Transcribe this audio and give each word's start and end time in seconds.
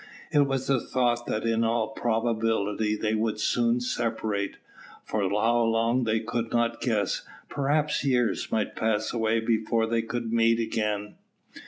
It 0.31 0.47
was 0.47 0.65
the 0.65 0.79
thought 0.79 1.27
that 1.27 1.43
in 1.43 1.63
all 1.63 1.89
probability 1.89 2.95
they 2.95 3.13
would 3.13 3.35
be 3.35 3.39
soon 3.39 3.79
separated, 3.81 4.57
for 5.05 5.21
how 5.29 5.61
long 5.63 6.05
they 6.05 6.19
could 6.21 6.49
not 6.51 6.81
guess 6.81 7.21
perhaps 7.49 8.03
years 8.03 8.51
might 8.51 8.75
pass 8.75 9.13
away 9.13 9.41
before 9.41 9.85
they 9.85 10.01
could 10.01 10.33
again 10.33 10.33
meet. 10.33 11.17